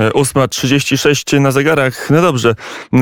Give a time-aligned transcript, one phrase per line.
[0.00, 2.10] 8.36 na zegarach.
[2.10, 2.54] No dobrze,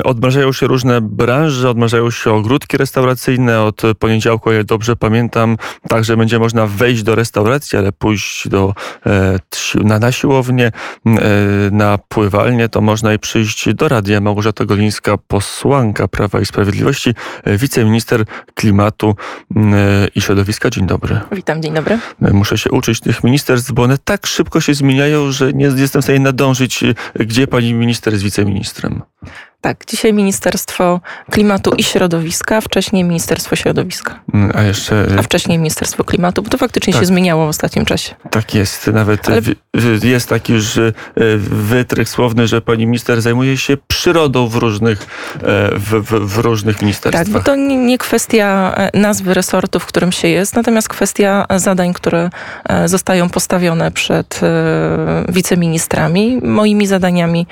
[0.05, 3.63] odmrażają się różne branże, odmrażają się ogródki restauracyjne.
[3.63, 5.57] Od poniedziałku, jak dobrze pamiętam,
[5.89, 8.75] także będzie można wejść do restauracji, ale pójść do,
[9.07, 9.39] e,
[9.75, 10.67] na, na siłownię,
[11.07, 11.11] e,
[11.71, 14.21] na pływalnię, to można i przyjść do radia.
[14.21, 17.15] Małgorzata Golińska, posłanka Prawa i Sprawiedliwości,
[17.45, 18.25] e, wiceminister
[18.55, 19.17] klimatu
[20.15, 20.71] i środowiska.
[20.71, 21.21] Dzień dobry.
[21.33, 21.99] Witam, dzień dobry.
[22.21, 26.05] Muszę się uczyć tych ministerstw, bo one tak szybko się zmieniają, że nie jestem w
[26.05, 26.84] stanie nadążyć
[27.15, 29.03] gdzie pani minister jest wiceministrem?
[29.65, 31.01] Tak, dzisiaj Ministerstwo
[31.31, 34.21] Klimatu i Środowiska, wcześniej Ministerstwo Środowiska.
[34.55, 35.07] A jeszcze.
[35.19, 37.03] A wcześniej Ministerstwo Klimatu, bo to faktycznie tak.
[37.03, 38.15] się zmieniało w ostatnim czasie.
[38.31, 38.87] Tak jest.
[38.87, 39.41] Nawet Ale...
[40.03, 40.93] jest taki już e,
[41.49, 45.39] wytrych słowny, że pani minister zajmuje się przyrodą w różnych, e,
[45.79, 47.25] w, w, w różnych ministerstwach.
[47.25, 51.93] Tak, bo to nie kwestia e, nazwy resortu, w którym się jest, natomiast kwestia zadań,
[51.93, 52.31] które
[52.85, 54.41] zostają postawione przed
[55.29, 56.41] wiceministrami.
[56.43, 57.47] Moimi zadaniami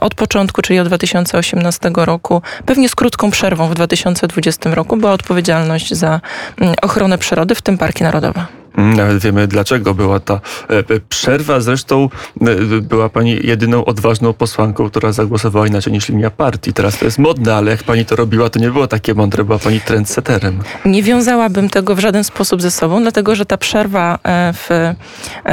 [0.00, 5.12] od początku, czyli od 2018 2018 roku, pewnie z krótką przerwą w 2020 roku, była
[5.12, 6.20] odpowiedzialność za
[6.60, 8.46] mm, ochronę przyrody, w tym parki narodowe.
[8.76, 11.60] Nawet wiemy, dlaczego była ta e, przerwa.
[11.60, 12.08] Zresztą
[12.40, 16.72] e, była pani jedyną odważną posłanką, która zagłosowała inaczej niż linia partii.
[16.72, 19.58] Teraz to jest modne, ale jak pani to robiła, to nie było takie mądre, była
[19.58, 20.58] pani trendseterem.
[20.84, 24.94] Nie wiązałabym tego w żaden sposób ze sobą, dlatego że ta przerwa e, w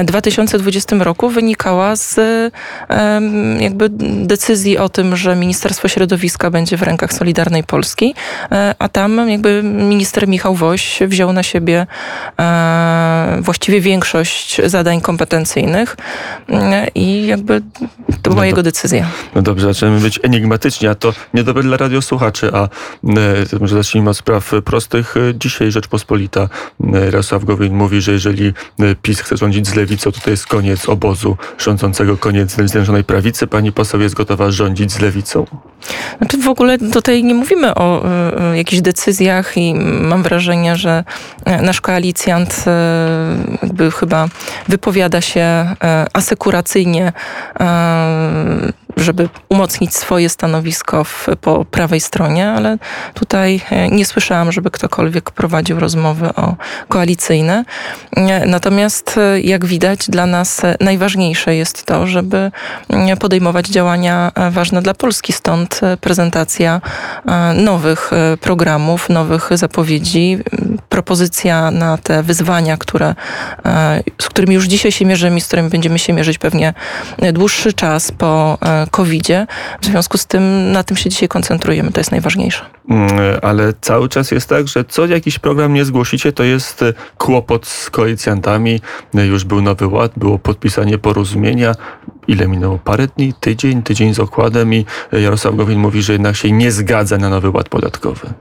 [0.06, 2.20] 2020 roku wynikała z
[3.60, 3.90] jakby
[4.26, 8.16] decyzji o tym, że Ministerstwo Środowiska będzie w rękach Solidarnej Polski,
[8.80, 11.88] a tam jakby minister Michał Woś wziął na siebie
[13.42, 15.98] właściwie większość zadań kompetencyjnych
[16.96, 17.62] i jakby
[18.22, 19.08] to była no jego decyzja.
[19.36, 22.64] No dobrze, zaczynamy być enigmatycznie, a to niedobre dla radiosłuchaczy, a
[23.64, 25.16] e, zacznijmy od spraw prostych.
[25.36, 26.50] Dzisiaj Rzeczpospolita
[26.94, 30.48] e, Jarosław Gowin mówi, że jeżeli e, PiS chce rządzić z lewicą, to to jest
[30.48, 33.48] koniec obozu rządzącego, koniec Zjednoczonej Prawicy.
[33.48, 35.46] Pani poseł jest gotowa rządzić z lewicą?
[36.18, 38.06] Znaczy w ogóle tutaj nie mówimy o
[38.52, 41.04] y, jakichś decyzjach i mam wrażenie, że
[41.62, 42.66] nasz koalicjant
[43.64, 44.28] jakby chyba
[44.68, 45.76] wypowiada się
[46.14, 47.14] asekuracyjnie
[48.98, 52.78] żeby umocnić swoje stanowisko w, po prawej stronie, ale
[53.14, 56.56] tutaj e, nie słyszałam, żeby ktokolwiek prowadził rozmowy o
[56.90, 57.66] koalicyjne.
[58.16, 62.52] E, natomiast e, jak widać, dla nas najważniejsze jest to, żeby
[63.20, 65.34] podejmować działania ważne dla Polski.
[65.34, 66.82] Stąd prezentacja
[67.56, 68.12] nowych
[68.42, 70.38] programów, nowych zapowiedzi,
[70.90, 73.16] propozycja na te wyzwania, które,
[74.22, 76.74] z którymi już dzisiaj się mierzymy z którymi będziemy się mierzyć pewnie
[77.34, 78.58] dłuższy czas po
[78.92, 79.48] COVID-zie.
[79.82, 82.66] W związku z tym na tym się dzisiaj koncentrujemy, to jest najważniejsze.
[82.90, 83.10] Mm,
[83.42, 87.68] ale cały czas jest tak, że co jakiś program nie zgłosicie, to jest e, kłopot
[87.68, 88.82] z koalicjantami.
[89.16, 91.76] E, już był Nowy Ład, było podpisanie porozumienia.
[92.28, 92.80] Ile minęło?
[92.80, 93.34] Parę dni?
[93.40, 93.84] Tydzień?
[93.84, 97.70] Tydzień z okładem i Jarosław Gowin mówi, że jednak się nie zgadza na Nowy Ład
[97.70, 98.34] podatkowy.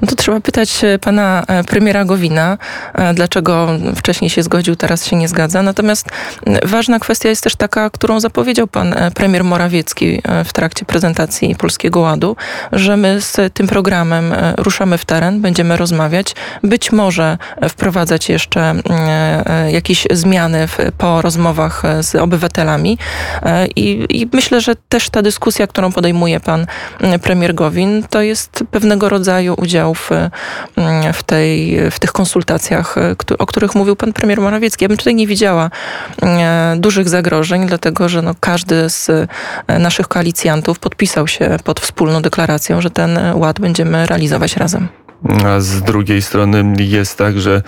[0.00, 2.58] No to trzeba pytać e, pana e, premiera Gowina,
[2.94, 5.62] e, dlaczego wcześniej się zgodził, teraz się nie zgadza.
[5.62, 6.08] Natomiast
[6.64, 12.36] ważna kwestia jest też taka, którą zapowiedział pan premier Morawiecki w trakcie prezentacji Polskiego Ładu,
[12.72, 17.38] że my z tym programem ruszamy w teren, będziemy rozmawiać, być może
[17.68, 18.74] wprowadzać jeszcze
[19.72, 22.98] jakieś zmiany po rozmowach z obywatelami.
[23.76, 26.66] I, I myślę, że też ta dyskusja, którą podejmuje pan
[27.22, 30.10] premier Gowin, to jest pewnego rodzaju udział w,
[30.76, 34.84] mm, w, tej, w tych konsultacjach, e, o których mówił pan premier Morawiecki.
[34.84, 35.70] Ja bym tutaj nie widziała
[36.22, 39.10] e, dużych zagrożeń, dlatego że no każdy z
[39.66, 44.88] e, naszych koalicjantów podpisał się pod wspólną deklaracją, że ten ład będziemy realizować razem.
[45.46, 47.62] A z drugiej strony jest tak, że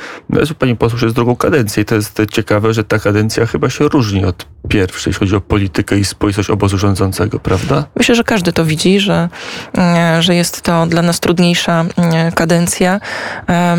[0.58, 4.24] pani poseł jest drugą kadencję i to jest ciekawe, że ta kadencja chyba się różni
[4.24, 7.84] od pierwszej, jeśli chodzi o politykę i spójność obozu rządzącego, prawda?
[7.96, 9.28] Myślę, że każdy to widzi, że,
[9.72, 13.00] mm, że jest to dla nas trudniejsza mm, kadencja.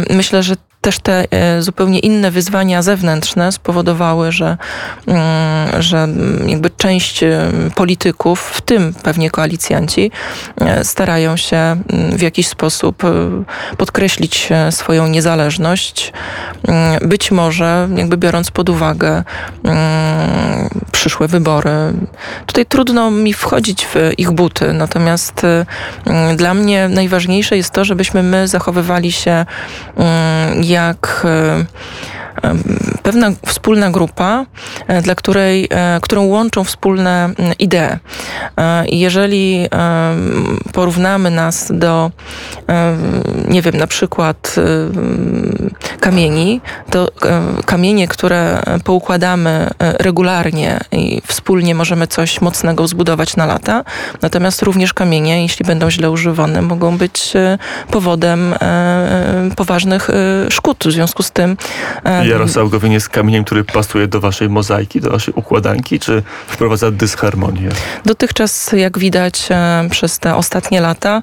[0.09, 4.57] Myślę, że też te e, zupełnie inne wyzwania zewnętrzne spowodowały, że,
[5.07, 6.07] mm, że
[6.47, 10.11] jakby część e, polityków, w tym pewnie koalicjanci,
[10.61, 11.83] e, starają się mm,
[12.17, 13.03] w jakiś sposób
[13.77, 16.13] podkreślić swoją niezależność.
[16.67, 19.23] Mm, być może, jakby biorąc pod uwagę
[20.91, 21.71] przyszłe wybory.
[22.45, 25.41] Tutaj trudno mi wchodzić w ich buty, natomiast
[26.35, 29.45] dla mnie najważniejsze jest to, żebyśmy my zachowywali się
[30.73, 31.25] jak
[33.03, 34.45] pewna wspólna grupa,
[35.03, 35.69] dla której,
[36.01, 37.97] którą łączą wspólne idee.
[38.87, 39.67] Jeżeli
[40.73, 42.11] porównamy nas do,
[43.47, 44.55] nie wiem, na przykład
[45.99, 47.07] kamieni, to
[47.65, 53.83] kamienie, które poukładamy regularnie i wspólnie możemy coś mocnego zbudować na lata,
[54.21, 57.33] natomiast również kamienie, jeśli będą źle używane, mogą być
[57.91, 58.55] powodem
[59.55, 60.09] poważnych
[60.49, 60.83] szkód.
[60.87, 61.57] W związku z tym...
[62.25, 67.69] Jarosław Gowin jest kamieniem, który pasuje do waszej mozaiki, do waszej układanki, czy wprowadza dysharmonię?
[68.05, 69.49] Dotychczas, jak widać
[69.89, 71.21] przez te ostatnie lata,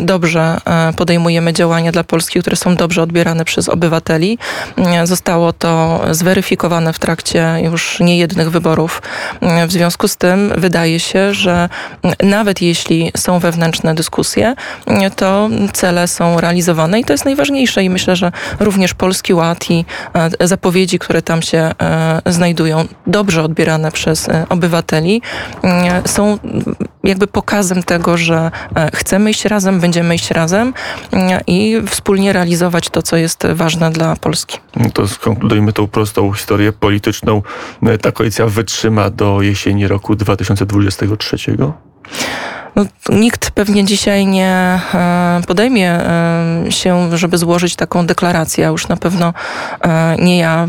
[0.00, 0.60] dobrze
[0.96, 4.38] podejmujemy działania dla Polski, które są dobrze odbierane przez obywateli.
[5.04, 9.02] Zostało to zweryfikowane w trakcie już niejednych wyborów.
[9.68, 11.68] W związku z tym wydaje się, że
[12.22, 14.54] nawet jeśli są wewnętrzne dyskusje,
[15.16, 19.78] to cele są realizowane i to jest najważniejsze i myślę, że również Polski Ład i
[19.78, 19.84] e,
[20.40, 25.22] zapowiedzi, które tam się e, znajdują, dobrze odbierane przez e, obywateli,
[26.06, 26.38] są
[27.04, 28.50] jakby pokazem tego, że
[28.94, 30.74] chcemy iść razem, będziemy iść razem
[31.46, 34.58] i wspólnie realizować to, co jest ważne dla Polski.
[34.92, 37.42] To skonkludujmy tą prostą historię polityczną.
[38.00, 41.36] Ta koalicja wytrzyma do jesieni roku 2023?
[42.76, 48.66] No, nikt pewnie dzisiaj nie e, podejmie e, się, żeby złożyć taką deklarację.
[48.66, 49.34] Już na pewno
[49.80, 50.66] e, nie ja.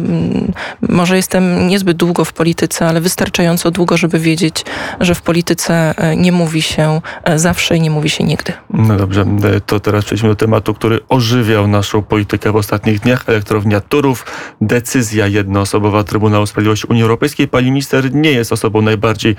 [0.89, 4.65] Może jestem niezbyt długo w polityce, ale wystarczająco długo, żeby wiedzieć,
[4.99, 7.01] że w polityce nie mówi się
[7.35, 8.53] zawsze i nie mówi się nigdy.
[8.69, 9.25] No dobrze,
[9.65, 13.23] to teraz przejdźmy do tematu, który ożywiał naszą politykę w ostatnich dniach.
[13.27, 14.25] Elektrownia Turów,
[14.61, 17.47] decyzja jednoosobowa Trybunału Sprawiedliwości Unii Europejskiej.
[17.47, 19.35] Pani minister nie jest osobą najbardziej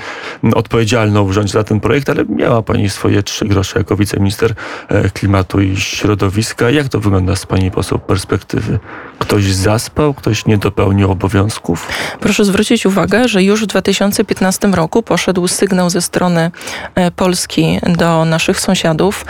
[0.55, 4.55] odpowiedzialną w rządzie za ten projekt, ale miała Pani swoje trzy grosze jako wiceminister
[4.89, 6.71] e, klimatu i środowiska.
[6.71, 8.79] Jak to wygląda z Pani poseł perspektywy?
[9.21, 11.89] Ktoś zaspał, ktoś nie dopełnił obowiązków?
[12.21, 16.51] Proszę zwrócić uwagę, że już w 2015 roku poszedł sygnał ze strony
[16.95, 19.25] e, Polski do naszych sąsiadów,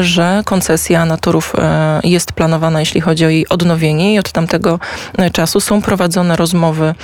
[0.00, 4.78] że koncesja naturów e, jest planowana, jeśli chodzi o jej odnowienie i od tamtego
[5.32, 6.94] czasu są prowadzone rozmowy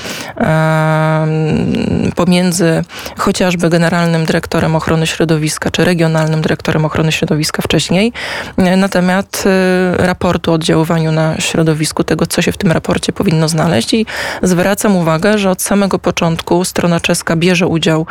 [2.16, 2.84] pomiędzy
[3.18, 8.12] chociażby generalnym dyrektorem ochrony środowiska czy regionalnym dyrektorem ochrony środowiska wcześniej,
[8.56, 9.44] na temat
[9.96, 14.06] raportu o oddziaływaniu na środowisku, tego co się w tym raporcie powinno znaleźć i
[14.42, 18.06] zwracam uwagę, że od samego początku strona czeska bierze udział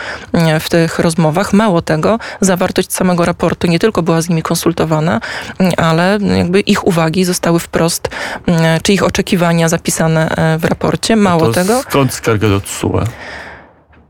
[0.56, 1.54] y, w tych rozmowach.
[1.54, 5.22] Mało tego, zawartość samego raportu nie tylko była z nimi konsultowana,
[5.78, 8.10] ale jakby ich uwagi zostały wprost,
[8.84, 11.16] czy ich oczekiwania zapisane w raporcie.
[11.16, 11.82] Mało to tego.
[11.82, 13.04] Skąd skarga do TSUE?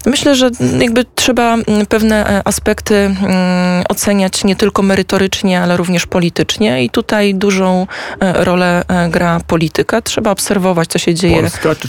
[0.06, 0.50] Myślę, że
[0.80, 6.90] jakby trzeba mm, pewne e, aspekty mm, oceniać nie tylko merytorycznie, ale również politycznie i
[6.90, 7.88] tutaj dużą
[8.20, 10.02] e, rolę e, gra polityka.
[10.02, 11.44] Trzeba obserwować, co się dzieje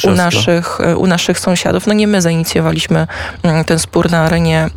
[0.04, 1.86] u naszych, u naszych sąsiadów.
[1.86, 3.06] No nie my zainicjowaliśmy
[3.42, 4.70] mm, ten spór na arenie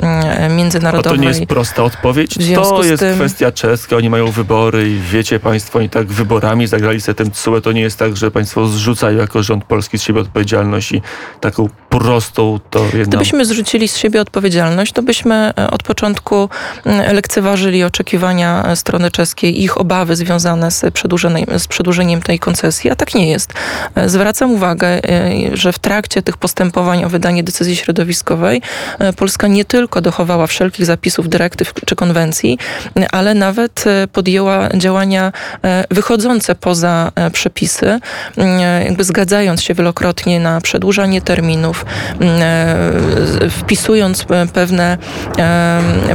[0.50, 1.14] międzynarodowej.
[1.14, 2.38] A to nie jest prosta odpowiedź?
[2.56, 3.16] To jest tym...
[3.16, 7.62] kwestia czeska, oni mają wybory i wiecie państwo, oni tak wyborami zagrali sobie tym CUE.
[7.62, 11.02] To nie jest tak, że państwo zrzucają jako rząd polski z siebie odpowiedzialność i
[11.42, 11.70] taką
[12.70, 16.50] to Gdybyśmy zrzucili z siebie odpowiedzialność, to byśmy e, od początku
[17.14, 20.82] lekceważyli oczekiwania e, strony czeskiej, ich obawy związane z,
[21.58, 23.54] z przedłużeniem tej koncesji, a tak nie jest.
[23.96, 25.02] E, zwracam uwagę,
[25.54, 28.62] że w trakcie tych postępowań o wydanie decyzji środowiskowej
[29.16, 32.58] Polska nie tylko dochowała wszelkich zapisów dyrektyw czy konwencji,
[33.12, 35.32] ale nawet podjęła działania
[35.92, 38.00] wychodzące poza przepisy,
[38.84, 41.83] jakby zgadzając się wielokrotnie na przedłużanie terminów,
[43.50, 44.98] wpisując pewne,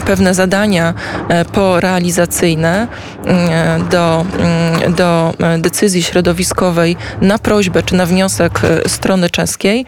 [0.06, 0.94] pewne zadania
[1.28, 2.88] e, porealizacyjne
[3.26, 9.86] e, do, mm, do decyzji środowiskowej na prośbę czy na wniosek e, strony czeskiej.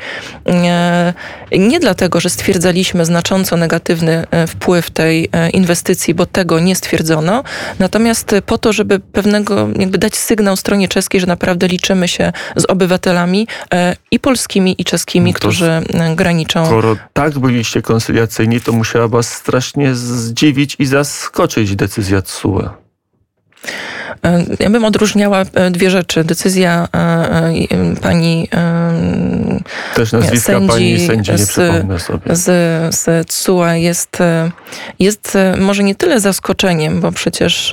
[1.58, 7.44] Nie dlatego, że stwierdzaliśmy znacząco negatywny wpływ tej inwestycji, bo tego nie stwierdzono,
[7.78, 12.64] natomiast po to, żeby pewnego, jakby dać sygnał stronie czeskiej, że naprawdę liczymy się z
[12.64, 13.46] obywatelami
[14.10, 15.82] i polskimi, i czeskimi, to którzy
[16.16, 16.66] graniczą.
[16.66, 22.70] Skoro tak byliście koncyliacyjni, to musiała was strasznie zdziwić i zaskoczyć decyzja TSUE.
[24.60, 26.24] Ja bym odróżniała e, dwie rzeczy.
[26.24, 27.66] Decyzja e, e,
[28.02, 28.48] pani
[29.94, 31.52] też nazwiska sędzi pani sędzi, nie z,
[32.02, 32.36] sobie.
[32.36, 34.18] Z, z TSUE jest,
[34.98, 37.72] jest może nie tyle zaskoczeniem, bo przecież...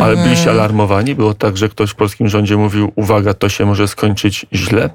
[0.00, 1.14] Ale byliście alarmowani?
[1.14, 4.90] Było tak, że ktoś w polskim rządzie mówił, uwaga, to się może skończyć źle?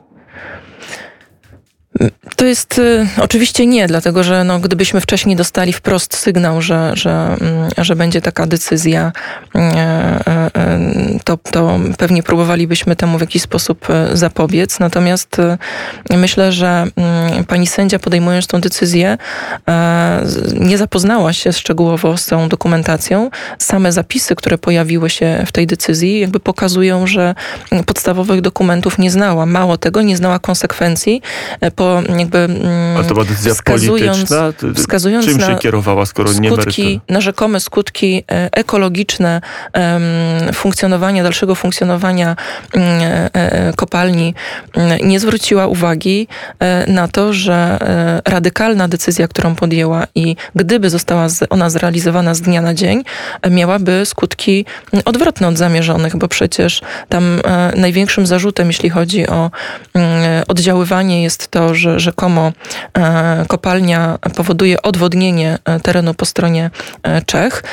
[2.36, 7.36] To jest y, oczywiście nie, dlatego że no, gdybyśmy wcześniej dostali wprost sygnał, że, że,
[7.42, 9.12] mm, że będzie taka decyzja,
[9.56, 14.80] y, y, to, to pewnie próbowalibyśmy temu w jakiś sposób y, zapobiec.
[14.80, 15.40] Natomiast
[16.12, 16.88] y, myślę, że
[17.40, 19.18] y, pani sędzia podejmując tą decyzję
[19.58, 23.30] y, nie zapoznała się szczegółowo z tą dokumentacją.
[23.58, 27.36] Same zapisy, które pojawiły się w tej decyzji, jakby pokazują, że
[27.86, 29.46] podstawowych dokumentów nie znała.
[29.46, 31.22] Mało tego, nie znała konsekwencji
[31.64, 31.72] y,
[32.18, 34.54] jakby Ale to mm, była decyzja wskazując, polityczna?
[34.54, 37.00] Ty- ty- wskazując Czym się kierowała, skoro nie skutki, merytorycznie?
[37.10, 39.42] na rzekome skutki e, ekologiczne
[40.54, 42.36] funkcjonowania, dalszego funkcjonowania
[42.74, 44.34] mm, e, e, kopalni,
[44.74, 46.28] mm, nie zwróciła uwagi
[46.88, 47.80] na to, że
[48.26, 53.04] radykalna decyzja, którą podjęła i gdyby została ona zrealizowana z dnia na dzień,
[53.50, 57.42] miałaby skutki mm, odwrotne od zamierzonych, bo przecież tam
[57.76, 59.52] największym zarzutem, jeśli chodzi o
[59.94, 62.52] mm, oddziaływanie, jest to, że rzekomo
[62.98, 66.70] e, kopalnia powoduje odwodnienie e, terenu po stronie
[67.04, 67.64] e, Czech.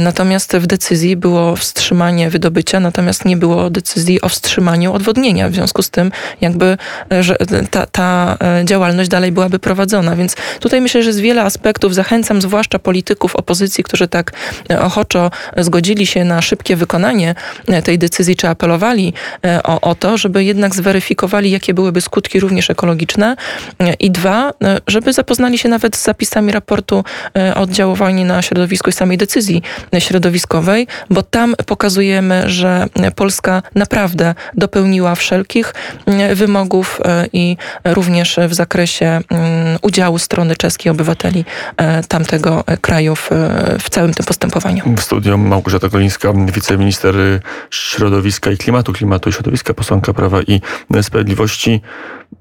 [0.00, 5.48] Natomiast w decyzji było wstrzymanie wydobycia, natomiast nie było decyzji o wstrzymaniu odwodnienia.
[5.48, 6.76] W związku z tym jakby,
[7.20, 7.36] że
[7.70, 10.16] ta, ta działalność dalej byłaby prowadzona.
[10.16, 11.94] Więc tutaj myślę, że jest wiele aspektów.
[11.94, 14.32] Zachęcam zwłaszcza polityków opozycji, którzy tak
[14.80, 17.34] ochoczo zgodzili się na szybkie wykonanie
[17.84, 19.12] tej decyzji, czy apelowali
[19.64, 23.36] o, o to, żeby jednak zweryfikowali, jakie byłyby skutki również ekologiczne.
[24.00, 27.04] I dwa, e, żeby zapoznali się nawet z zapisami raportu
[27.36, 29.62] e, o oddziaływaniu na środowisko i samej decyzji
[29.94, 35.74] e, środowiskowej, bo tam pokazujemy, że Polska naprawdę dopełniła wszelkich
[36.34, 37.00] wymogów
[37.32, 41.44] i również w zakresie mm, udziału strony czeskiej obywateli
[42.08, 43.30] tamtego kraju w,
[43.80, 44.82] w całym tym postępowaniu.
[44.96, 47.14] W studium Małgorzata Golińska, wiceminister
[47.70, 50.60] środowiska i klimatu, klimatu i środowiska, posłanka Prawa i
[51.02, 51.80] Sprawiedliwości.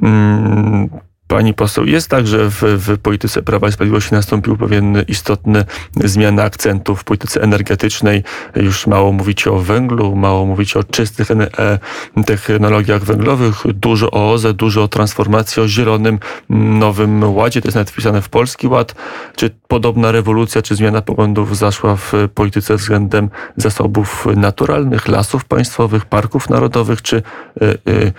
[0.01, 0.89] Mm,
[1.33, 6.43] Pani poseł, jest tak, że w, w polityce Prawa i Sprawiedliwości nastąpił pewien istotny zmiana
[6.43, 8.23] akcentów w polityce energetycznej.
[8.55, 11.79] Już mało mówicie o węglu, mało mówicie o czystych e,
[12.25, 16.19] technologiach węglowych, dużo o OZE, dużo o transformacji, o zielonym
[16.49, 17.61] mm, nowym ładzie.
[17.61, 18.95] To jest nawet wpisane w Polski Ład.
[19.35, 26.49] Czy podobna rewolucja, czy zmiana poglądów zaszła w polityce względem zasobów naturalnych, lasów państwowych, parków
[26.49, 27.23] narodowych, czy
[27.61, 28.13] y, y,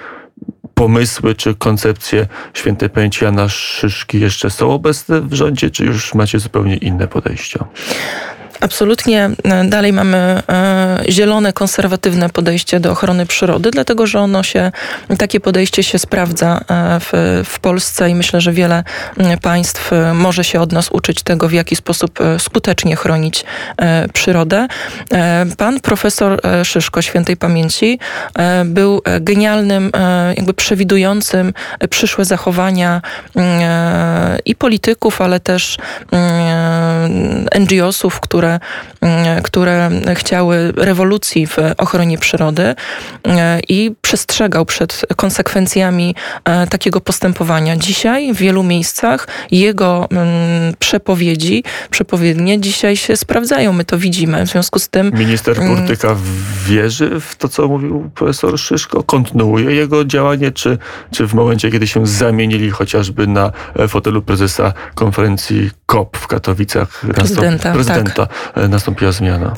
[0.75, 6.39] pomysły, czy koncepcje świętej pamięci Jana Szyszki jeszcze są obecne w rządzie, czy już macie
[6.39, 7.65] zupełnie inne podejścia?
[8.65, 14.73] Absolutnie e, dalej mamy e, zielone, konserwatywne podejście do ochrony przyrody, dlatego że ono się,
[15.19, 18.85] takie podejście się sprawdza e, w, w Polsce i myślę, że wiele
[19.43, 23.45] państw może się od nas uczyć tego, w jaki sposób skutecznie chronić
[24.13, 24.67] przyrodę.
[25.59, 27.99] Pan profesor Szyszko, świętej pamięci,
[28.65, 29.91] był genialnym,
[30.37, 31.53] jakby przewidującym
[31.91, 33.03] przyszłe zachowania
[34.45, 35.79] i polityków, ale też
[37.61, 38.54] NGO-sów, które,
[39.01, 42.75] mm, które chciały rewolucji w ochronie przyrody
[43.29, 47.77] e, i przestrzegał przed konsekwencjami e, takiego postępowania.
[47.77, 53.73] Dzisiaj w wielu miejscach jego mm, przepowiedzi, przepowiednie dzisiaj się sprawdzają.
[53.73, 54.47] My to widzimy.
[54.47, 55.77] W związku z tym Minister Mm.
[55.77, 56.17] Kurtyka
[56.67, 59.03] wierzy w to, co mówił profesor Szyszko?
[59.03, 60.79] Kontynuuje jego działanie, czy,
[61.11, 67.01] czy w momencie, kiedy się zamienili chociażby na e, fotelu prezesa konferencji COP w Katowicach,
[67.15, 68.27] Prezydenta, prezydenta e,
[68.69, 69.55] nastąpiła zmiana?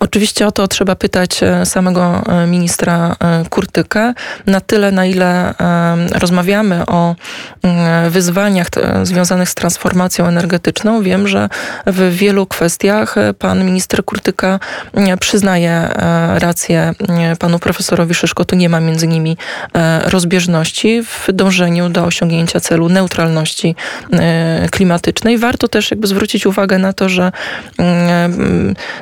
[0.00, 4.14] Oczywiście o to trzeba pytać e, samego e, ministra e, Kurtykę.
[4.46, 7.14] Na tyle, na ile e, rozmawiamy o
[7.62, 8.68] mm, wyzwaniach
[9.02, 11.48] związanych z transformacją energetyczną, wiem, że
[11.86, 14.60] w wielu kwestiach e, pan minister Kurtyka
[14.94, 18.44] mm, przyznaje e, rację mm, panu profesorowi Szyszko.
[18.44, 19.36] Tu nie ma między nimi
[19.74, 23.74] e, rozbieżności w dążeniu do osiągnięcia celu neutralności
[24.12, 25.38] e, klimatycznej.
[25.38, 27.32] Warto też jakby zwrócić uwagę na to, że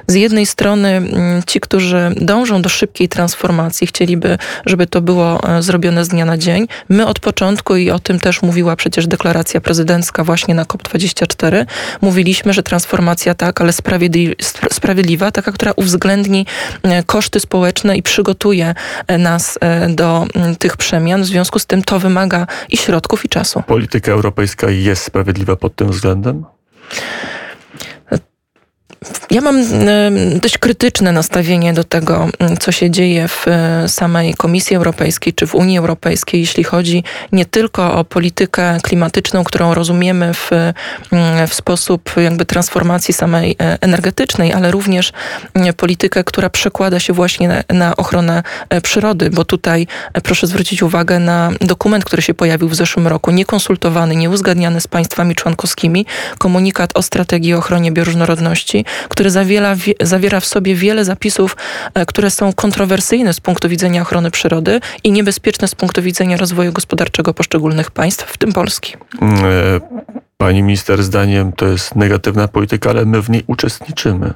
[0.06, 1.02] z jednej strony
[1.46, 6.38] ci, którzy dążą do szybkiej transformacji, chcieliby, żeby to było e, zrobione z dnia na
[6.38, 6.66] dzień.
[6.88, 11.66] My od początku, i o tym też mówiła przecież deklaracja prezydencka właśnie na COP24,
[12.00, 16.46] mówiliśmy, że transformacja tak, ale sprawiedli- spra- sprawiedliwa, taka, która uwzględni
[16.82, 18.74] e, koszty społeczne i przygotuje
[19.06, 20.26] e, nas e, do
[20.58, 21.22] tych przemian.
[21.22, 23.62] W związku z tym to wymaga i środków, i czasu.
[23.66, 26.44] Polityka europejska jest sprawiedliwa pod tym względem?
[29.30, 29.64] Ja mam
[30.40, 32.28] dość krytyczne nastawienie do tego,
[32.60, 37.44] co się dzieje w e, samej Komisji Europejskiej czy w Unii Europejskiej, jeśli chodzi nie
[37.46, 40.50] tylko o politykę klimatyczną, którą rozumiemy w,
[41.48, 45.12] w sposób jakby transformacji samej e, energetycznej, ale również
[45.76, 49.86] politykę, która przekłada się właśnie na, na ochronę e, przyrody, bo tutaj
[50.22, 55.34] proszę zwrócić uwagę na dokument, który się pojawił w zeszłym roku, niekonsultowany, nieuzgadniany z państwami
[55.34, 56.06] członkowskimi,
[56.38, 61.56] komunikat o strategii ochronie bioróżnorodności, który zawiera, zawiera w sobie wiele zapisów,
[61.94, 66.72] e, które są kontrowersyjne z punktu widzenia ochrony przyrody i niebezpieczne z punktu widzenia rozwoju
[66.72, 68.96] gospodarczego poszczególnych państw, w tym Polski.
[69.20, 69.40] Mm, e,
[70.36, 74.34] pani minister, zdaniem to jest negatywna polityka, ale my w niej uczestniczymy.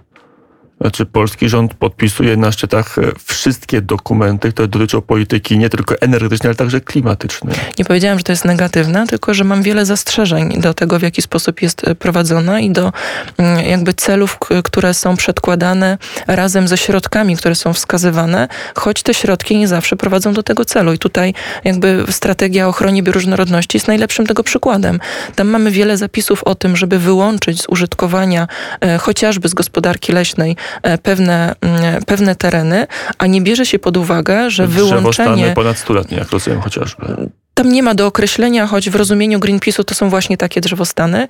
[0.81, 6.49] Znaczy polski rząd podpisuje na szczytach e, wszystkie dokumenty, które dotyczą polityki nie tylko energetycznej,
[6.49, 7.57] ale także klimatycznej.
[7.79, 11.23] Nie powiedziałam, że to jest negatywne, tylko że mam wiele zastrzeżeń do tego, w jaki
[11.23, 12.93] sposób jest e, prowadzona i do
[13.39, 19.57] mm, jakby celów, które są przedkładane razem ze środkami, które są wskazywane, choć te środki
[19.57, 20.93] nie zawsze prowadzą do tego celu.
[20.93, 25.01] I tutaj jakby strategia ochronie bioróżnorodności jest najlepszym tego przykładem.
[25.35, 28.49] Tam mamy wiele zapisów o tym, żeby wyłączyć z użytkowania
[28.81, 30.57] e, chociażby z gospodarki leśnej
[31.03, 32.87] pewne, mm, pewne tereny,
[33.19, 35.53] a nie bierze się pod uwagę, że wyłączenie...
[35.55, 37.31] ponad stuletnie, jak rozumiem chociażby.
[37.55, 41.29] Tam nie ma do określenia, choć w rozumieniu Greenpeace'u to są właśnie takie drzewostany.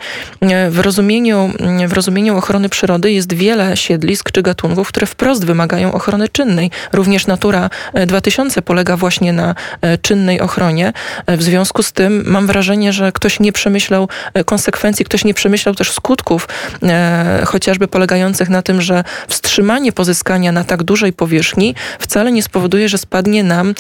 [0.71, 1.51] W rozumieniu,
[1.89, 6.71] w rozumieniu ochrony przyrody jest wiele siedlisk czy gatunków, które wprost wymagają ochrony czynnej.
[6.93, 7.71] Również Natura
[8.07, 10.93] 2000 polega właśnie na e, czynnej ochronie.
[11.29, 15.75] W związku z tym mam wrażenie, że ktoś nie przemyślał e, konsekwencji, ktoś nie przemyślał
[15.75, 16.49] też skutków,
[16.83, 22.89] e, chociażby polegających na tym, że wstrzymanie pozyskania na tak dużej powierzchni wcale nie spowoduje,
[22.89, 23.75] że spadnie nam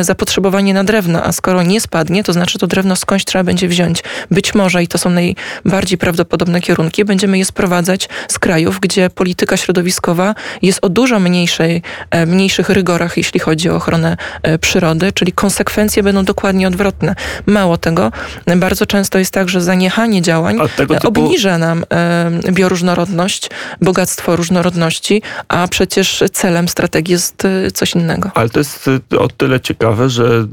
[0.00, 4.02] zapotrzebowanie na drewno, a skoro nie spadnie, to znaczy to drewno skądś trzeba będzie wziąć.
[4.30, 9.56] Być może, i to są najbardziej prawdopodobne kierunki, będziemy je sprowadzać z krajów, gdzie polityka
[9.56, 15.32] środowiskowa jest o dużo mniejszej, e, mniejszych rygorach, jeśli chodzi o ochronę e, przyrody, czyli
[15.32, 17.14] konsekwencje będą dokładnie odwrotne.
[17.46, 18.12] Mało tego,
[18.56, 20.94] bardzo często jest tak, że zaniechanie działań typu...
[21.08, 23.50] obniża nam e, bioróżnorodność,
[23.80, 27.42] bogactwo różnorodności, a przecież celem strategii jest
[27.74, 28.30] coś innego.
[28.34, 30.46] Ale to jest o tyle ciekawe, że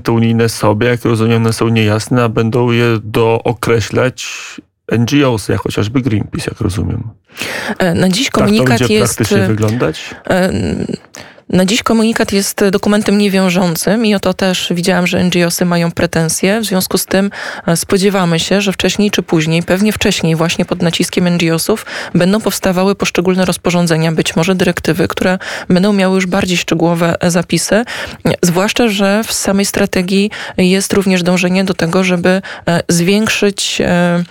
[0.00, 4.26] dokumenty unijne sobie, jak rozumiem, one są niejasne, a będą je dookreślać
[4.98, 7.02] NGOs, jak chociażby Greenpeace, jak rozumiem.
[7.78, 9.16] E, na dziś komunikat tak to będzie jest.
[9.16, 10.14] praktycznie wyglądać?
[11.52, 15.90] E, na dziś komunikat jest dokumentem niewiążącym i o to też widziałam, że NGOsy mają
[15.90, 16.60] pretensje.
[16.60, 17.30] W związku z tym
[17.66, 22.94] e, spodziewamy się, że wcześniej czy później, pewnie wcześniej właśnie pod naciskiem NGOsów będą powstawały
[22.94, 25.38] poszczególne rozporządzenia, być może dyrektywy, które
[25.68, 27.84] będą miały już bardziej szczegółowe zapisy.
[28.42, 32.28] Zwłaszcza, że w samej strategii jest również dążenie do tego, żeby
[32.68, 34.24] e, zwiększyć e,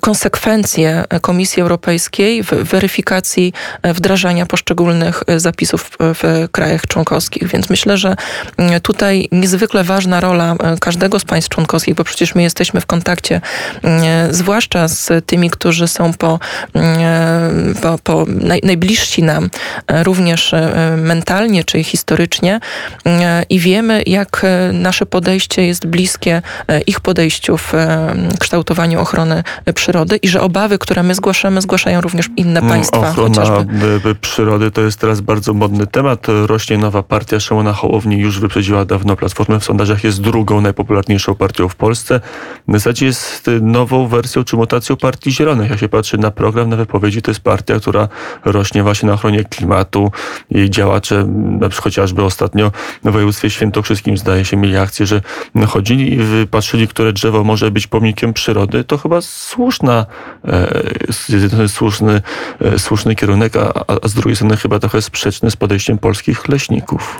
[0.00, 3.52] konsekwencje Komisji Europejskiej w weryfikacji
[3.84, 7.48] wdrażania poszczególnych zapisów w krajach członkowskich.
[7.48, 8.16] Więc myślę, że
[8.56, 12.86] mm, tutaj niezwykle ważna rola e, każdego z państw członkowskich, bo przecież my jesteśmy w
[12.86, 13.40] kontakcie,
[13.82, 16.38] mm, zwłaszcza z tymi, którzy są po,
[16.74, 19.50] mm, e, po, po naj, najbliżsi nam,
[19.86, 20.54] e, również
[20.96, 22.60] mentalnie czy historycznie
[23.50, 26.42] i wiemy, jak nasze podejście jest bliskie
[26.86, 27.72] ich podejściu w
[28.40, 29.42] kształtowaniu ochrony
[29.74, 32.98] przyrody i że obawy, które my zgłaszamy, zgłaszają również inne państwa.
[32.98, 34.14] Ochrona chociażby.
[34.20, 39.16] przyrody to jest teraz bardzo modny temat rośnie nowa partia Szymona Hołowni, już wyprzedziła dawno
[39.16, 42.20] Platformę w sondażach, jest drugą najpopularniejszą partią w Polsce.
[42.68, 45.70] W zasadzie jest nową wersją czy mutacją Partii Zielonych.
[45.70, 48.08] Jak się patrzy na program, na wypowiedzi, to jest partia, która
[48.44, 50.12] rośnie właśnie na ochronie klimatu.
[50.50, 51.24] Jej działacze,
[51.60, 52.72] na przykład chociażby ostatnio
[53.04, 55.20] w województwie świętokrzyskim zdaje się mieli akcję, że
[55.66, 58.84] chodzili i patrzyli, które drzewo może być pomnikiem przyrody.
[58.84, 60.06] To chyba słuszna,
[60.44, 62.22] e, słuszny,
[62.60, 66.48] e, słuszny kierunek, a, a z drugiej strony chyba trochę sprzeczny z podejściem polskich polskich
[66.48, 67.18] leśników?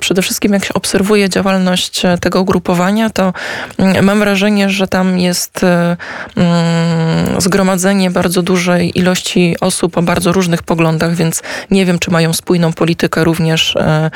[0.00, 3.32] Przede wszystkim jak się obserwuje działalność e, tego ugrupowania, to
[3.78, 5.96] mm, mam wrażenie, że tam jest e,
[6.36, 12.32] mm, zgromadzenie bardzo dużej ilości osób o bardzo różnych poglądach, więc nie wiem, czy mają
[12.32, 14.10] spójną politykę również e,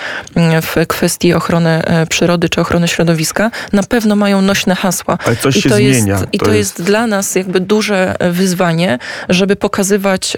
[0.62, 3.50] w kwestii ochrony przyrody czy ochrony środowiska.
[3.72, 5.18] Na pewno mają nośne hasła.
[5.26, 6.14] Ale coś I się to zmienia.
[6.14, 6.78] Jest, I to jest...
[6.78, 10.36] jest dla nas jakby duże wyzwanie, żeby pokazywać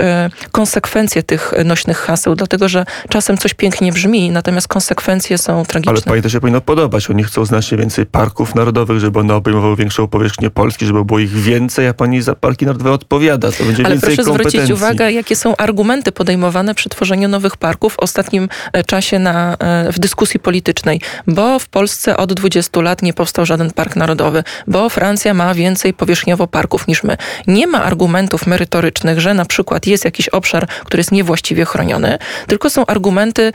[0.53, 5.93] konsekwencje tych nośnych haseł, dlatego że czasem coś pięknie brzmi, brzmi, natomiast konsekwencje są tragiczne.
[5.93, 7.11] Ale pani to się powinno podobać.
[7.11, 11.31] Oni chcą znacznie więcej parków narodowych, żeby one obejmowały większą powierzchnię Polski, żeby było ich
[11.31, 13.53] więcej, a pani za parki narodowe odpowiada.
[13.53, 17.95] To będzie Ale więcej proszę zwrócić uwagę, jakie są argumenty podejmowane przy tworzeniu nowych parków
[17.95, 21.01] w ostatnim e, czasie na, e, w dyskusji politycznej.
[21.27, 25.95] Bo w Polsce od 20 lat nie powstał żaden park narodowy, bo Francja ma więcej
[25.95, 27.17] powierzchniowo parków niż my.
[27.47, 32.71] Nie ma argumentów merytorycznych, że na przykład jest jakiś obszar, który jest niewłaściwie chroniony, tylko
[32.71, 33.53] są argumenty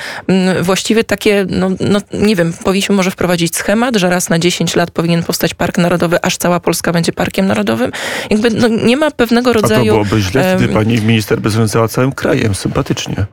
[0.62, 4.92] właściwie takie, no, no nie wiem, powinniśmy może wprowadzić schemat, że raz na 10 lat
[4.92, 7.92] powinien powstać park narodowy, aż cała Polska będzie parkiem narodowym.
[8.30, 9.94] Jakby no, nie ma pewnego A to rodzaju...
[9.94, 12.56] byłoby źle, gdy pani minister by zarządzała całym krajem.
[12.56, 13.26] Sympatycznie.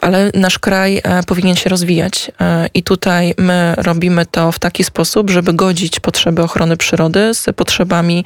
[0.00, 4.84] Ale nasz kraj e, powinien się rozwijać e, i tutaj my robimy to w taki
[4.84, 8.24] sposób, żeby godzić potrzeby ochrony przyrody z potrzebami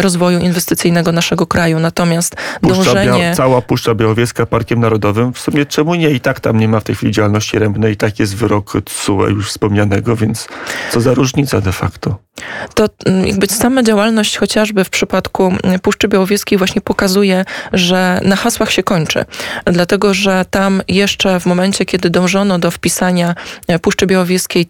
[0.00, 1.80] rozwoju inwestycyjnego naszego kraju.
[1.80, 3.32] Natomiast Puszcza dążenie...
[3.36, 5.32] Cała Puszcza Białowieska Parkiem Narodowym.
[5.32, 6.10] W sumie czemu nie?
[6.10, 7.92] I tak tam nie ma w tej chwili działalności rębnej.
[7.92, 10.48] I tak jest wyrok TSUE już wspomnianego, więc
[10.90, 12.27] co za różnica de facto.
[12.74, 18.36] To mm, jakby sama działalność chociażby w przypadku mm, Puszczy Białowieskiej właśnie pokazuje, że na
[18.36, 19.24] hasłach się kończy.
[19.64, 23.34] Dlatego, że tam jeszcze w momencie, kiedy dążono do wpisania
[23.68, 24.66] e, Puszczy Białowieskiej e,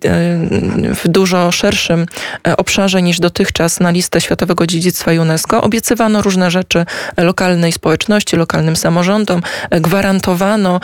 [0.94, 2.06] w dużo szerszym
[2.48, 8.76] e, obszarze niż dotychczas na listę Światowego Dziedzictwa UNESCO, obiecywano różne rzeczy lokalnej społeczności, lokalnym
[8.76, 10.80] samorządom, gwarantowano,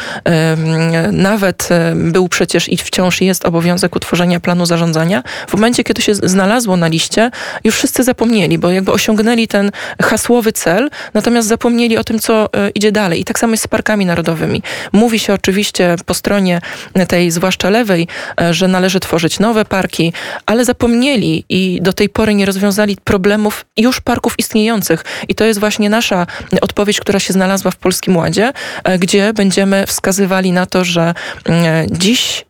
[1.13, 5.23] nawet był przecież i wciąż jest obowiązek utworzenia planu zarządzania.
[5.49, 7.31] W momencie, kiedy się znalazło na liście,
[7.65, 9.71] już wszyscy zapomnieli, bo jakby osiągnęli ten
[10.03, 13.21] hasłowy cel, natomiast zapomnieli o tym, co e, idzie dalej.
[13.21, 14.63] I tak samo jest z parkami narodowymi.
[14.93, 16.61] Mówi się oczywiście po stronie
[17.09, 18.09] tej, zwłaszcza lewej,
[18.41, 20.13] e, że należy tworzyć nowe parki,
[20.47, 25.05] ale zapomnieli i do tej pory nie rozwiązali problemów już parków istniejących.
[25.29, 26.27] I to jest właśnie nasza
[26.61, 28.53] odpowiedź, która się znalazła w Polskim Ładzie,
[28.85, 32.45] e, gdzie będziemy wskazywali na to, że mm, dziś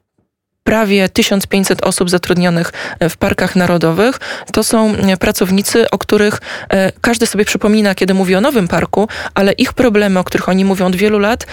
[0.64, 4.20] prawie 1500 osób zatrudnionych e, w parkach narodowych.
[4.52, 9.08] To są e, pracownicy, o których e, każdy sobie przypomina, kiedy mówi o nowym parku,
[9.34, 11.46] ale ich problemy, o których oni mówią od wielu lat,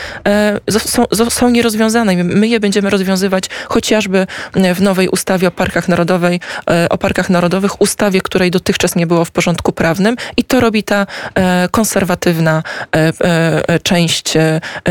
[0.69, 2.23] są, są nierozwiązane.
[2.23, 4.27] My- je będziemy rozwiązywać chociażby
[4.75, 6.39] w nowej ustawie o parkach narodowej,
[6.89, 11.07] o parkach narodowych, ustawie, której dotychczas nie było w porządku prawnym i to robi ta
[11.71, 12.63] konserwatywna
[13.83, 14.33] część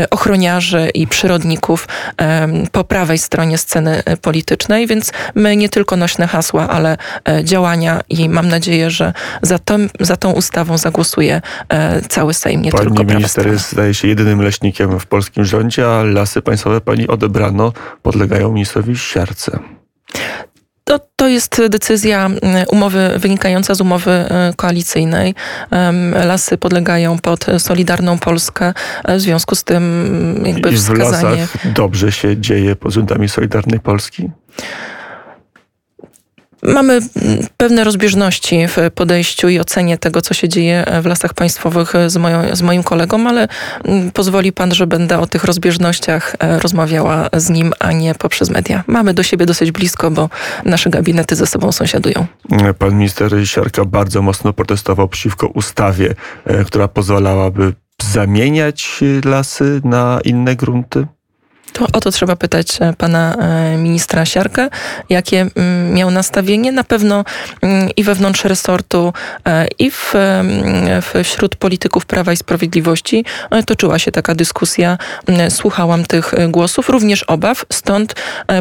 [0.09, 1.87] ochroniarzy i przyrodników
[2.71, 6.97] po prawej stronie sceny politycznej, więc my nie tylko nośne hasła, ale
[7.29, 12.61] e, działania i mam nadzieję, że za, tym, za tą ustawą zagłosuje e, cały Sejm,
[12.61, 16.41] nie Pani tylko prawa minister jest, zdaje się, jedynym leśnikiem w polskim rządzie, a lasy
[16.41, 19.59] państwowe pani odebrano, podlegają ministrowi Siarce.
[20.83, 22.29] To, to jest decyzja
[22.67, 25.35] umowy wynikająca z umowy e, koalicyjnej.
[26.25, 28.73] Lasy podlegają pod Solidarną Polskę.
[29.03, 31.41] E, W związku z tym jakby I w wskazanie...
[31.41, 34.29] lasach dobrze się dzieje pod rządami Solidarnej Polski?
[36.63, 36.99] Mamy
[37.57, 42.55] pewne rozbieżności w podejściu i ocenie tego, co się dzieje w lasach państwowych z, moją,
[42.55, 43.47] z moim kolegą, ale
[43.83, 48.49] mm, pozwoli pan, że będę o tych rozbieżnościach e, rozmawiała z nim, a nie poprzez
[48.49, 48.83] media.
[48.87, 50.29] Mamy do siebie dosyć blisko, bo
[50.65, 52.25] nasze gabinety ze sobą sąsiadują.
[52.79, 60.55] Pan minister Siarka bardzo mocno protestował przeciwko ustawie, e, która pozwalałaby zamieniać lasy na inne
[60.55, 61.07] grunty.
[61.73, 64.69] To o to trzeba pytać e, pana e, ministra Siarkę,
[65.09, 66.71] jakie mm, miał nastawienie.
[66.71, 67.23] Na pewno
[67.61, 69.13] mm, i wewnątrz resortu,
[69.45, 70.47] e, i w, em,
[71.01, 74.97] w, wśród polityków Prawa i Sprawiedliwości e, toczyła się taka dyskusja.
[75.27, 78.15] Mm, Słuchałam tych głosów, również obaw, stąd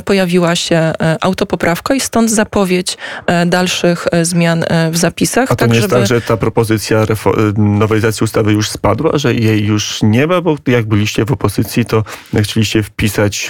[0.05, 2.99] pojawiła się autopoprawka i stąd zapowiedź
[3.47, 5.53] dalszych zmian w zapisach.
[5.53, 9.65] A to nie jest tak, że ta propozycja refo- nowelizacji ustawy już spadła, że jej
[9.65, 12.05] już nie ma, bo jak byliście w opozycji, to
[12.43, 13.00] chcieliście wpisać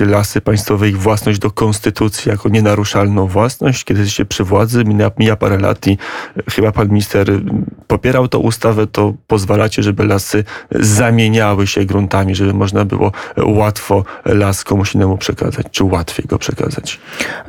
[0.00, 3.84] lasy państwowe, ich własność do konstytucji jako nienaruszalną własność.
[3.84, 5.98] Kiedy jesteście przy władzy, mija, mija parę lat i
[6.50, 7.26] chyba pan minister
[7.86, 14.64] popierał tą ustawę, to pozwalacie, żeby lasy zamieniały się gruntami, żeby można było łatwo las
[14.64, 17.00] komuś innemu przekazać, czy łatwiej go przekazać.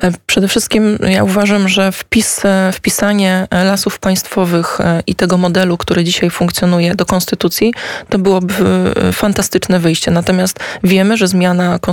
[0.04, 5.78] E, Przede wszystkim ja uważam, że wpis, e, wpisanie lasów państwowych e, i tego modelu,
[5.78, 7.74] który dzisiaj funkcjonuje do konstytucji,
[8.10, 8.54] to byłoby
[8.96, 10.12] e, fantastyczne wyjście.
[10.12, 11.91] Natomiast wiemy, że zmiana konstytucji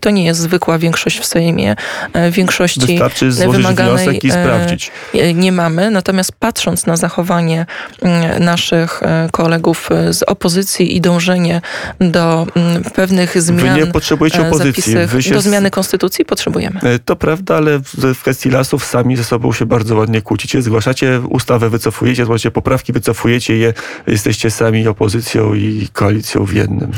[0.00, 1.76] to nie jest zwykła większość w Sejmie.
[2.12, 4.90] E, Większości Wystarczy złożyć wymaganej, wniosek i e, sprawdzić.
[5.14, 5.90] e, nie mamy.
[5.90, 7.66] Natomiast patrząc na zachowanie
[8.02, 9.00] mm, naszych
[9.32, 11.60] kolegów z opozycji i dążenie
[12.00, 14.94] do mm, pewnych zmian Wy nie potrzebujecie opozycji.
[15.20, 16.80] się do zmiany konstytucji, potrzebujemy.
[17.04, 20.62] To prawda, ale w, w kwestii lasów sami ze sobą się bardzo ładnie kłócicie.
[20.62, 23.74] Zgłaszacie ustawę, wycofujecie, zgłaszacie poprawki, wycofujecie je.
[24.06, 26.92] Jesteście sami opozycją i koalicją w jednym.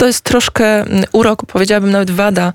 [0.00, 2.52] To jest troszkę mm, urok, powiedziałabym nawet wada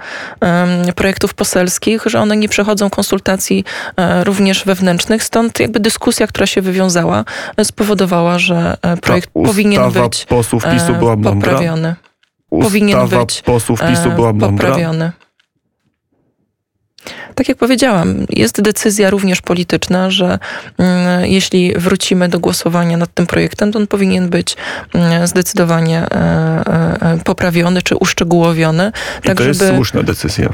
[0.96, 3.64] projektów poselskich, że one nie przechodzą konsultacji
[3.98, 7.26] e, również wewnętrznych, stąd jakby dyskusja, która się wywiązała,
[7.58, 11.96] e, spowodowała, że e, projekt Ta powinien być posłów PiSu była poprawiony.
[12.50, 15.12] powinien Ustawa być, posłów PiSu była poprawiony.
[17.36, 20.40] Tak jak powiedziałam, jest decyzja również polityczna, że
[20.78, 24.58] mm, jeśli wrócimy do głosowania nad tym projektem, to on powinien być
[24.94, 28.92] mm, zdecydowanie e, e, e, poprawiony czy uszczegółowiony,
[29.24, 30.54] I tak to jest żeby, słuszna decyzja.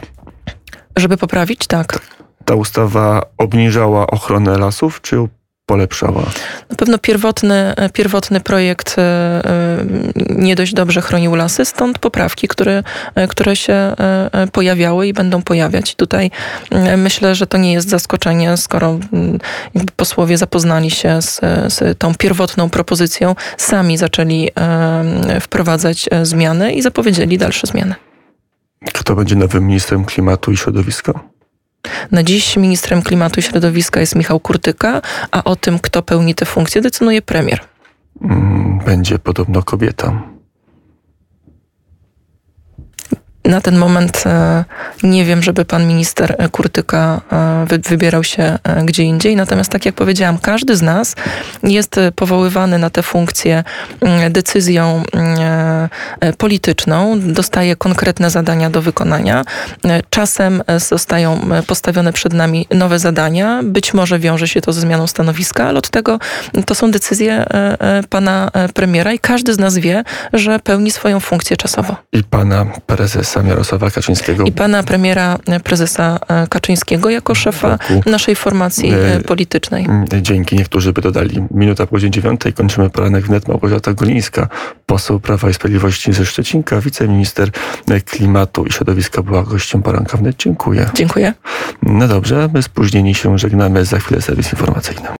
[0.97, 1.99] żeby poprawić, tak.
[2.45, 5.27] Ta ustawa obniżała ochronę lasów, czy
[5.69, 6.23] polepszała?
[6.69, 9.86] Na pewno pierwotny, pierwotny projekt e, e,
[10.29, 12.84] nie dość dobrze chronił lasy, stąd poprawki, które,
[13.15, 13.93] e, które się
[14.51, 15.95] pojawiały i będą pojawiać.
[15.95, 16.32] Tutaj
[16.97, 18.99] myślę, że to nie jest zaskoczenie, skoro
[19.95, 21.39] posłowie zapoznali się z,
[21.73, 24.49] z tą pierwotną propozycją, sami zaczęli
[25.41, 27.95] wprowadzać zmiany i zapowiedzieli dalsze zmiany.
[28.93, 31.38] Kto będzie nowym ministrem klimatu i środowiska?
[32.11, 36.45] Na dziś ministrem klimatu i środowiska jest Michał Kurtyka, a o tym, kto pełni tę
[36.45, 37.59] funkcję, decyduje premier.
[38.21, 40.21] Mm, Będzie podobno kobieta.
[43.45, 44.63] Na ten moment e,
[45.03, 49.35] nie wiem, żeby pan minister e, Kurtyka e, wy, wybierał się gdzie indziej.
[49.35, 51.15] Natomiast, tak jak powiedziałam, każdy z nas
[51.63, 53.63] jest powoływany na tę funkcję
[54.01, 55.37] mm, decyzją mm,
[56.37, 59.43] polityczną, dostaje konkretne zadania do wykonania.
[59.85, 63.61] E, Czasem e, zostają e, postawione przed nami nowe zadania.
[63.63, 66.19] Być może wiąże się to ze zmianą stanowiska, ale od tego
[66.65, 70.91] to są decyzje e, e, pana e, premiera i każdy z nas wie, że pełni
[70.91, 71.95] swoją funkcję czasowo.
[72.13, 74.43] I pana prezesa Jarosława Kaczyńskiego.
[74.43, 78.09] I pana premiera, e, prezesa e, Kaczyńskiego jako szefa Boku.
[78.09, 79.87] naszej formacji E, e, politycznej.
[80.21, 80.55] Dzięki.
[80.55, 81.43] Niektórzy by dodali.
[81.51, 82.53] Minuta po godzinie dziewiątej.
[82.53, 83.47] Kończymy poranek wnet.
[83.47, 84.47] Małgorzata Golińska,
[84.85, 87.51] poseł Prawa i Sprawiedliwości ze Szczecinka, wiceminister
[88.05, 90.36] klimatu i środowiska była gościem poranka wnet.
[90.38, 90.89] Dziękuję.
[90.93, 91.34] Dziękuję.
[91.84, 93.86] No dobrze, my spóźnieni się żegnamy.
[93.86, 95.10] Za chwilę serwis informacyjny.